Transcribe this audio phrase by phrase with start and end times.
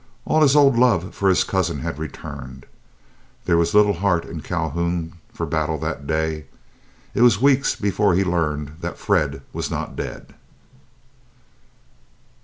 [0.25, 2.65] All his old love for his cousin had returned.
[3.45, 6.45] There was little heart in Calhoun for battle that day.
[7.13, 10.33] It was weeks before he learned that Fred was not dead.